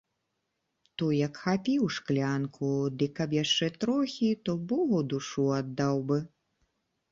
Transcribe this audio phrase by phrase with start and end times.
[1.01, 2.71] Той як хапіў шклянку,
[3.03, 6.17] дык каб яшчэ трохі, то богу душу аддаў бы.